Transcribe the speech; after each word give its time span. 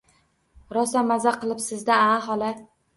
Rosa 0.77 1.05
maza 1.11 1.37
qilibsiz-da,a, 1.45 2.21
xola 2.29 2.55